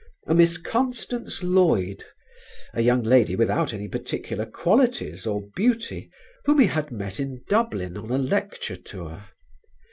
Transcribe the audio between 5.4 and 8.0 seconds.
beauty, whom he had met in Dublin